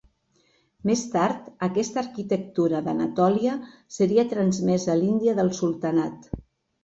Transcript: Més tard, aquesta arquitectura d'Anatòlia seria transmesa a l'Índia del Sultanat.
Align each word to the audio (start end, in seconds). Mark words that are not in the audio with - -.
Més 0.89 1.01
tard, 1.15 1.43
aquesta 1.67 1.99
arquitectura 2.01 2.79
d'Anatòlia 2.87 3.57
seria 3.97 4.25
transmesa 4.33 4.91
a 4.95 4.99
l'Índia 5.03 5.39
del 5.41 5.53
Sultanat. 5.61 6.27